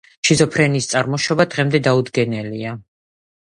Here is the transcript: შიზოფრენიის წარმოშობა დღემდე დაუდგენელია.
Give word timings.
შიზოფრენიის 0.27 0.87
წარმოშობა 0.93 1.47
დღემდე 1.51 1.83
დაუდგენელია. 1.89 2.75